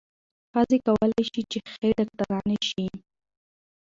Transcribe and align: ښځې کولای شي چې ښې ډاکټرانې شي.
ښځې 0.53 0.77
کولای 0.85 1.23
شي 1.31 1.41
چې 1.51 1.59
ښې 1.73 1.89
ډاکټرانې 1.97 2.57
شي. 2.69 2.87